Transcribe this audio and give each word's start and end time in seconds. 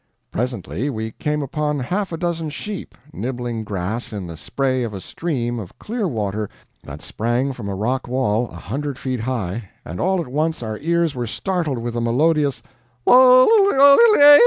Presently 0.31 0.89
we 0.89 1.11
came 1.11 1.43
upon 1.43 1.77
half 1.77 2.11
a 2.11 2.17
dozen 2.17 2.49
sheep 2.49 2.95
nibbling 3.13 3.63
grass 3.63 4.11
in 4.11 4.25
the 4.25 4.35
spray 4.35 4.81
of 4.81 4.95
a 4.95 4.99
stream 4.99 5.59
of 5.59 5.77
clear 5.77 6.07
water 6.07 6.49
that 6.83 7.03
sprang 7.03 7.53
from 7.53 7.69
a 7.69 7.75
rock 7.75 8.07
wall 8.07 8.49
a 8.49 8.55
hundred 8.55 8.97
feet 8.97 9.19
high, 9.19 9.69
and 9.85 9.99
all 9.99 10.19
at 10.19 10.27
once 10.27 10.63
our 10.63 10.79
ears 10.79 11.13
were 11.13 11.27
startled 11.27 11.77
with 11.77 11.95
a 11.95 12.01
melodious 12.01 12.63
"Lul... 13.05 13.47
l... 13.73 13.99